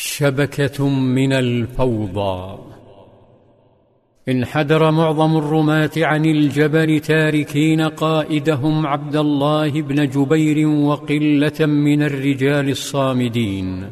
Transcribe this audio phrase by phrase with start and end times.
[0.00, 2.58] شبكة من الفوضى.
[4.28, 13.90] انحدر معظم الرماة عن الجبل تاركين قائدهم عبد الله بن جبير وقلة من الرجال الصامدين.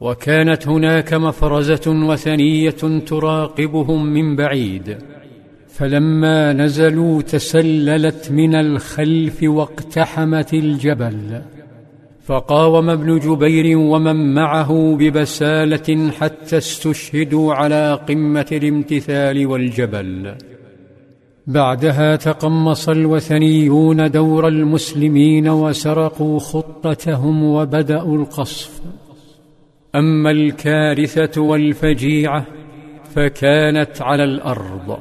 [0.00, 4.98] وكانت هناك مفرزة وثنية تراقبهم من بعيد.
[5.68, 11.42] فلما نزلوا تسللت من الخلف واقتحمت الجبل.
[12.26, 20.34] فقاوم ابن جبير ومن معه ببسالة حتى استشهدوا على قمة الامتثال والجبل.
[21.46, 28.80] بعدها تقمص الوثنيون دور المسلمين وسرقوا خطتهم وبدأوا القصف.
[29.94, 32.46] أما الكارثة والفجيعة
[33.14, 34.98] فكانت على الأرض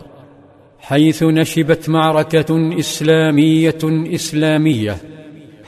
[0.79, 3.79] حيث نشبت معركة إسلامية
[4.13, 4.95] إسلامية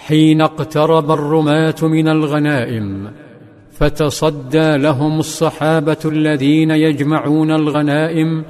[0.07, 3.11] حين اقترب الرماة من الغنائم
[3.71, 8.43] فتصدى لهم الصحابة الذين يجمعون الغنائم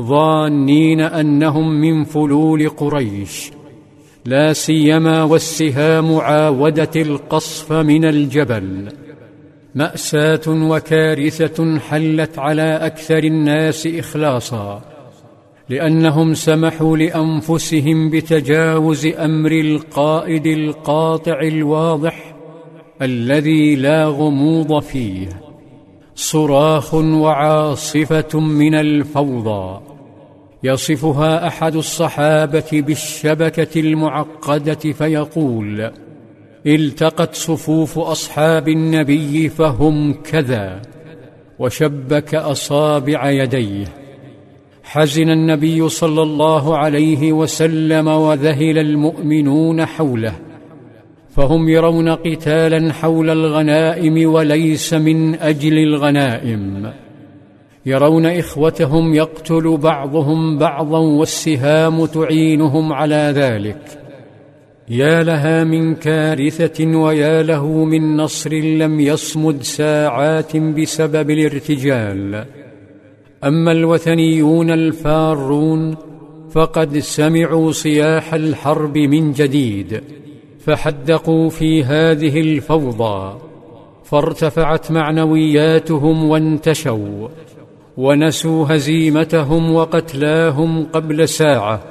[0.00, 3.50] ظانين أنهم من فلول قريش.
[4.24, 8.88] لا سيما والسهام عاودت القصف من الجبل.
[9.74, 14.91] مأساة وكارثة حلت على أكثر الناس إخلاصا.
[15.72, 22.34] لأنهم سمحوا لأنفسهم بتجاوز أمر القائد القاطع الواضح
[23.02, 25.28] الذي لا غموض فيه
[26.14, 29.80] صراخ وعاصفة من الفوضى.
[30.62, 35.90] يصفها أحد الصحابة بالشبكة المعقدة فيقول
[36.66, 40.82] التقت صفوف أصحاب النبي فهم كذا
[41.58, 44.01] وشبك أصابع يديه.
[44.82, 50.32] حزن النبي صلى الله عليه وسلم وذهل المؤمنون حوله
[51.36, 56.92] فهم يرون قتالا حول الغنائم وليس من أجل الغنائم.
[57.86, 63.98] يرون إخوتهم يقتل بعضهم بعضا والسهام تعينهم على ذلك.
[64.88, 72.44] يا لها من كارثة ويا له من نصر لم يصمد ساعات بسبب الارتجال.
[73.44, 75.96] أما الوثنيون الفارون
[76.50, 80.02] فقد سمعوا صياح الحرب من جديد
[80.60, 83.38] فحدقوا في هذه الفوضى
[84.04, 87.28] فارتفعت معنوياتهم وانتشوا
[87.96, 91.82] ونسوا هزيمتهم وقتلاهم قبل ساعة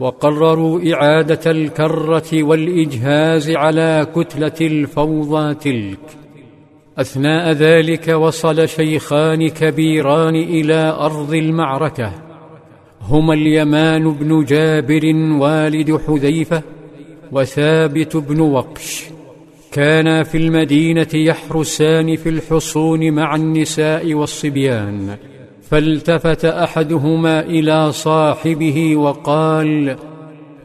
[0.00, 5.98] وقرروا إعادة الكرة والإجهاز على كتلة الفوضى تلك.
[6.98, 12.12] أثناء ذلك وصل شيخان كبيران إلى أرض المعركة.
[13.02, 15.06] هما اليمان بن جابر
[15.40, 16.62] والد حذيفة
[17.32, 19.04] وثابت بن وقش.
[19.72, 25.16] كانا في المدينة يحرسان في الحصون مع النساء والصبيان.
[25.70, 29.96] فالتفت أحدهما إلى صاحبه وقال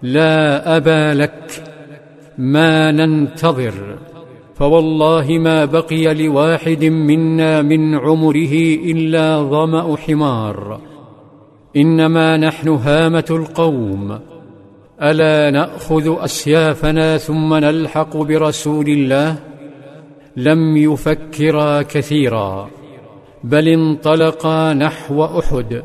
[0.02, 1.64] لا أبا لك
[2.38, 3.98] ما ننتظر.
[4.56, 8.54] فوالله ما بقي لواحد منا من عمره
[8.86, 10.80] إلا ظمأ حمار.
[11.76, 14.20] إنما نحن هامة القوم.
[15.02, 19.36] ألا نأخذ أسيافنا ثم نلحق برسول الله؟
[20.38, 22.70] لم يفكرا كثيرا.
[23.44, 25.84] بل انطلقا نحو أحد.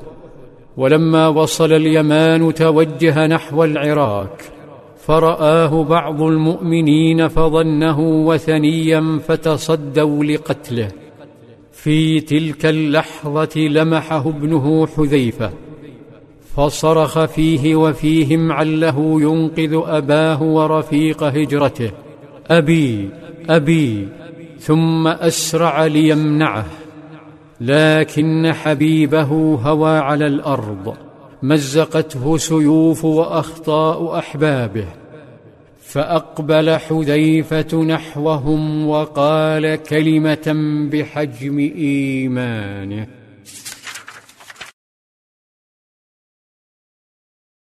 [0.76, 4.57] ولما وصل اليمان توجه نحو العراك.
[5.08, 10.88] فرآه بعض المؤمنين فظنه وثنيا فتصدوا لقتله.
[11.72, 15.50] في تلك اللحظة لمحه ابنه حذيفة
[16.56, 21.90] فصرخ فيه وفيهم عله ينقذ أباه ورفيق هجرته.
[22.46, 23.08] أبي
[23.50, 24.08] أبي
[24.58, 26.66] ثم أسرع ليمنعه
[27.60, 31.07] لكن حبيبه هوى على الأرض.
[31.42, 34.86] مزقته سيوف وأخطاء أحبابه
[35.82, 40.54] فأقبل حذيفة نحوهم وقال كلمة
[40.92, 43.17] بحجم إيمانه.